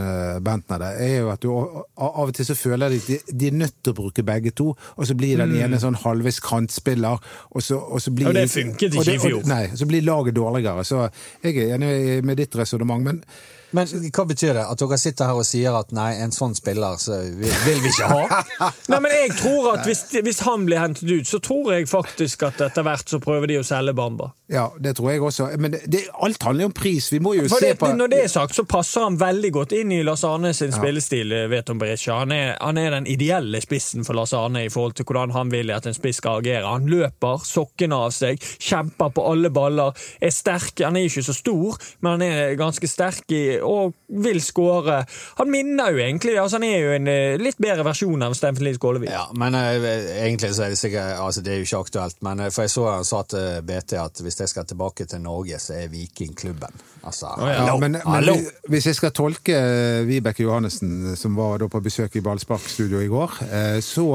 [0.53, 3.19] eh, av det er jo at du av og til så føler de at de,
[3.41, 6.41] de er nødt til å bruke begge to, og så blir den ene sånn halvveis
[6.45, 7.19] kantspiller,
[7.51, 9.43] og så, og så blir Og det funket ikke i fjor.
[9.49, 10.85] Nei, så blir laget dårligere.
[10.85, 11.07] Så
[11.43, 13.25] jeg er enig med ditt resonnement, men
[13.73, 14.63] Men hva betyr det?
[14.69, 17.89] At dere sitter her og sier at nei, en sånn spiller så vil, vil vi
[17.89, 18.43] ikke ha?
[18.93, 22.45] Nei, men jeg tror at hvis, hvis han blir hentet ut, så tror jeg faktisk
[22.51, 24.29] at etter hvert så prøver de å selge Bamba.
[24.53, 25.49] Ja, det tror jeg også.
[25.59, 27.09] Men det, det, alt handler jo om pris.
[27.13, 29.53] Vi må jo For se det, på Når det er sagt, så passer han veldig
[29.55, 31.33] godt inn i Lars Arne sin spillestil.
[31.49, 32.19] vet om Berisha.
[32.23, 35.53] Han er, han er den ideelle spissen for Lars Arne i forhold til hvordan han
[35.53, 36.69] vil at en spiss skal agere.
[36.69, 40.85] Han løper sokkene av seg, kjemper på alle baller, er sterk.
[40.85, 45.03] Han er ikke så stor, men han er ganske sterk i, og vil skåre.
[45.41, 48.67] Han minner jo egentlig altså Han er jo en eh, litt bedre versjon av Steffen
[48.67, 49.11] Lie Skålevik.
[49.13, 49.89] Ja, men uh,
[50.21, 52.75] egentlig så er det sikkert altså Det er jo ikke aktuelt, men uh, for jeg
[52.75, 56.35] så han sa til BT at hvis jeg skal tilbake til Norge, så er Viking
[56.39, 56.83] klubben.
[57.03, 57.79] Altså, oh, Ja, hallo!
[57.83, 58.37] men, men hallo!
[58.71, 63.11] hvis jeg skal tolke eh, Vibeke Johannessen, som var da på besøk i Ballsparkstudio i
[63.13, 64.07] går, eh, så,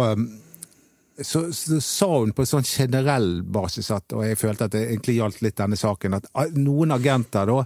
[1.22, 4.88] så, så sa hun på en sånn generell basis, at, og jeg følte at det
[4.90, 7.64] egentlig gjaldt litt denne saken, at ah, noen agenter da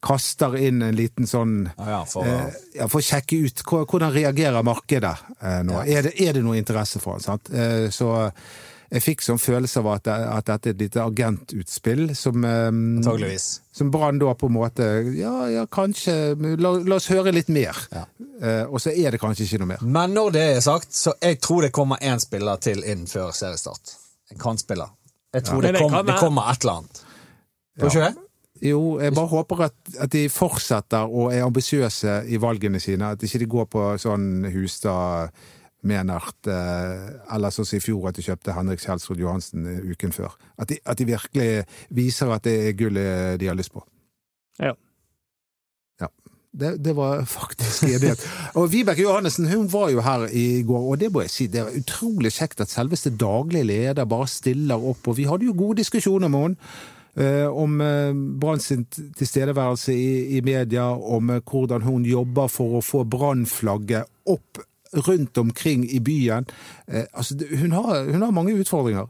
[0.00, 4.14] kaster inn en liten sånn Ja, ja, for eh, ja, for å sjekke ut hvordan
[4.14, 5.80] reagerer markedet eh, nå.
[5.82, 7.24] Er, det, er det noe interesse for han?
[7.24, 7.50] Sant?
[7.50, 8.12] Eh, så
[8.88, 13.48] jeg fikk sånn følelse av at, at dette er et lite agentutspill som eh, Antageligvis.
[13.76, 14.86] som Brann da på en måte
[15.18, 16.14] Ja, ja, kanskje
[16.56, 17.76] La, la oss høre litt mer.
[17.92, 18.06] Ja.
[18.40, 19.84] Eh, og så er det kanskje ikke noe mer.
[19.84, 23.34] Men når det er sagt, så jeg tror det kommer én spiller til inn før
[23.36, 23.92] seriestart.
[24.32, 24.94] En kantspiller.
[25.36, 27.04] Jeg tror ja, det, det kom, det kommer et eller annet.
[27.78, 28.24] Tror ikke det?
[28.64, 33.12] Jo, jeg bare håper at, at de fortsetter og er ambisiøse i valgene sine.
[33.14, 35.28] At ikke de går på sånn Hustad
[35.86, 40.10] Menert, eh, eller sånn som i fjor at de kjøpte Henrik Kjelsrud Johansen eh, uken
[40.16, 40.34] før.
[40.58, 41.50] At de, at de virkelig
[41.94, 43.84] viser at det er gullet de har lyst på.
[44.58, 44.72] Ja.
[46.02, 46.08] Ja.
[46.50, 48.26] Det, det var faktisk enighet.
[48.58, 51.62] Og Vibeke Johannessen hun var jo her i går, og det må jeg si, det
[51.62, 55.06] er utrolig kjekt at selveste daglig leder bare stiller opp.
[55.06, 56.72] Og vi hadde jo gode diskusjoner med henne.
[57.18, 58.84] eh, om eh, Brann sin
[59.18, 64.62] tilstedeværelse i, i media, om eh, hvordan hun jobber for å få Brann-flagget opp
[64.94, 66.46] rundt omkring i byen.
[66.88, 69.06] Eh, altså, hun, har, hun har mange utfordringer.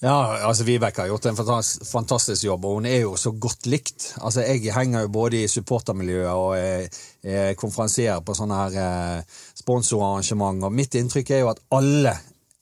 [0.00, 4.14] Ja, altså Vibeke har gjort en fantastisk jobb, og hun er jo så godt likt.
[4.24, 6.88] Altså Jeg henger jo både i supportermiljøet og er,
[7.22, 9.22] er på sånne her eh,
[9.60, 12.14] sponsorarrangement, og mitt inntrykk er jo at alle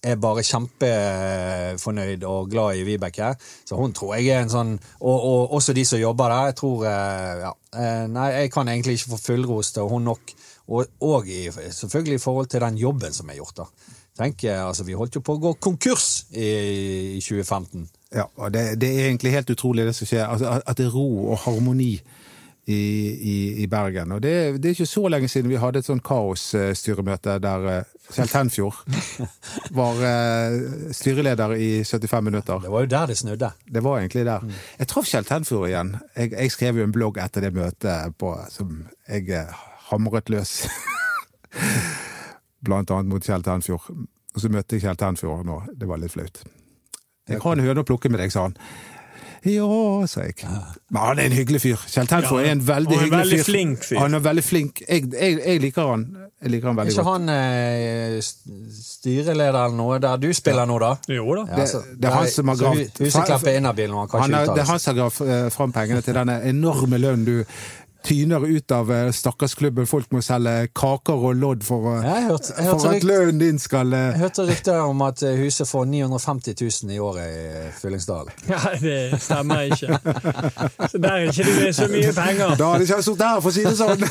[0.02, 3.32] er bare kjempefornøyd og glad i Vibeke.
[3.66, 6.50] Så hun tror jeg er en sånn Og, og også de som jobber der.
[6.50, 7.52] Jeg tror eh, Ja.
[7.74, 10.34] eh, Nei, jeg kan egentlig ikke få fullros til hun nok.
[10.68, 13.94] Og, og i, selvfølgelig i forhold til den jobben som er gjort, da.
[14.18, 16.48] Tenk, altså Vi holdt jo på å gå konkurs i,
[17.16, 17.84] i 2015.
[18.16, 20.24] Ja, og det, det er egentlig helt utrolig det som skjer.
[20.26, 21.92] Altså, at- det er ro og harmoni
[22.68, 24.12] i, i, i Bergen.
[24.12, 27.94] Og det, det er ikke så lenge siden vi hadde et sånn kaosstyremøte der eh,
[28.12, 28.82] Kjell Tenfjord
[29.78, 30.58] var eh,
[30.96, 32.60] styreleder i 75 minutter.
[32.66, 33.50] Det var jo der det snudde.
[33.70, 34.44] Det var egentlig der.
[34.82, 35.94] Jeg traff Kjell Tenfjord igjen.
[36.16, 40.54] Jeg, jeg skrev jo en blogg etter det møtet på, som jeg eh, hamret løs.
[42.64, 43.88] Blant annet mot Kjell Tenfjord.
[44.34, 45.56] Og så møtte jeg Kjell Tenfjord nå.
[45.78, 46.36] Det var litt flaut.
[47.28, 48.54] Jeg har en høne å plukke med deg, sa han.
[49.46, 49.66] Ja,
[50.10, 50.34] sa jeg.
[50.90, 51.82] Men han er en hyggelig fyr.
[51.92, 53.46] Kjell Tenfjord er en veldig ja, hyggelig veldig fyr.
[53.52, 54.00] flink fyr.
[54.02, 54.80] Han er veldig flink.
[54.88, 56.02] Jeg, jeg, jeg liker han.
[56.42, 57.14] Jeg liker han Er veldig ikke godt.
[57.14, 58.58] han eh, st-
[58.98, 60.90] styreleder eller noe der du spiller nå, da?
[61.14, 61.44] Jo da.
[61.52, 64.24] Ja, Det- det er han som har gravd- Huset klapper er inhabil nå, han kan
[64.26, 65.18] Han ikke er, det er han som har gravd
[65.54, 67.36] fram pengene til denne enorme lønnen du
[68.08, 69.86] tyner ut av eh, stakkarsklubben.
[69.86, 74.06] Folk må selge kaker og lodd for, jeg hørte- for at lønnen din skal eh,
[74.14, 77.44] Jeg hørte rykter om at eh, huset får 950 000 i året i
[77.82, 78.32] Fyllingsdalen.
[78.48, 79.98] Ja, det stemmer ikke.
[80.88, 82.56] Så der er ikke det så mye penger.
[82.56, 84.04] Da hadde ikke jeg sittet her, for å si det sånn!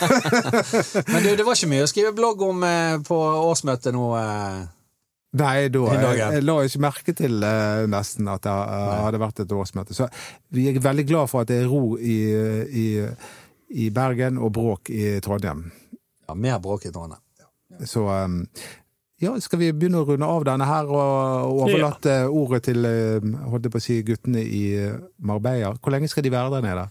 [1.14, 3.18] Men du, det var ikke mye å skrive blogg om eh, på
[3.50, 4.12] årsmøtet nå.
[4.22, 4.66] Eh.
[5.38, 9.42] Nei, da, jeg, jeg la ikke merke til uh, nesten at det uh, hadde vært
[9.44, 9.98] et årsmøte.
[9.98, 10.08] Så
[10.56, 12.16] vi er veldig glad for at det er ro i,
[12.72, 12.88] i,
[13.70, 15.72] i Bergen og bråk i Trondheim.
[16.28, 17.22] Ja, mer bråk i Trondheim.
[17.86, 18.46] Så um,
[19.20, 23.66] ja, skal vi begynne å runde av denne her og overlate ordet til eh, holdt
[23.68, 25.74] jeg på å si, guttene i eh, Marbella?
[25.82, 26.88] Hvor lenge skal de være der nede?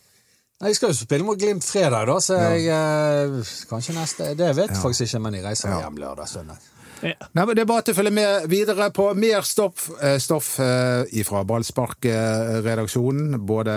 [0.61, 4.49] Nei, Jeg skal jo spille mot Glimt fredag, da, så jeg eh, Kanskje neste Det
[4.57, 5.83] vet jeg faktisk ikke, men jeg reiser Ja.
[5.85, 6.59] hjem lørdag søndag.
[7.05, 7.13] Ja.
[7.37, 10.55] Nei, men Det er bare til å følge med videre på mer stoff, eh, stoff
[10.65, 13.37] eh, fra Ballspark-redaksjonen.
[13.47, 13.75] Både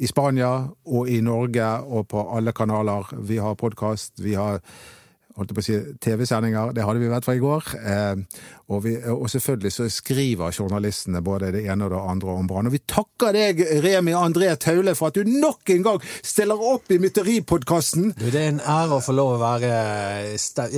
[0.00, 0.50] i Spania
[0.88, 3.12] og i Norge og på alle kanaler.
[3.28, 4.62] Vi har podkast, vi har
[5.40, 7.70] holdt på å si, TV-sendinger, det hadde vi i hvert fall i går.
[7.80, 12.48] Eh, og, vi, og selvfølgelig så skriver journalistene både det ene og det andre om
[12.50, 12.68] Brann.
[12.68, 16.92] Og vi takker deg, Remi André Taule, for at du nok en gang stiller opp
[16.92, 18.12] i Mytteripodkasten.
[18.18, 19.72] Du, Det er en ære å få lov å være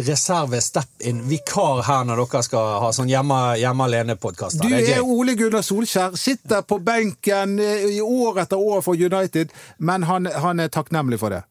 [0.07, 4.62] reserve step-in-vikar her når dere skal ha sånn hjemme, hjemme alene-podkast.
[4.62, 5.03] Du er er.
[5.03, 10.31] Ole Gunnar Solskjær, sitter på benken eh, i år etter år for United, men han,
[10.31, 11.42] han er takknemlig for det.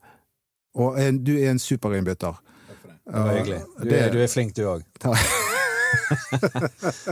[0.80, 2.40] Og en, du er en superinnbytter.
[3.12, 3.62] Det var hyggelig.
[3.82, 4.84] Du Det- du er flink, du òg.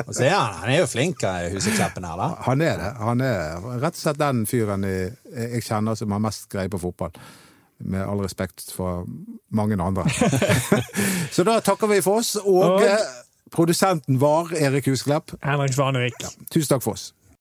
[0.07, 2.27] Og så er han, han er jo flink, eh, Husekleppen her, da.
[2.47, 2.89] Han er det.
[3.03, 6.79] Han er rett og slett den fyren jeg, jeg kjenner som har mest greie på
[6.81, 7.11] fotball.
[7.79, 9.05] Med all respekt for
[9.55, 10.03] mange andre.
[11.35, 12.97] Så da takker vi for oss, og Og- eh,
[13.51, 15.31] produsenten var Erik Husklepp.
[15.43, 16.19] Henrik Svanevik.
[16.51, 17.11] Tusen takk for oss.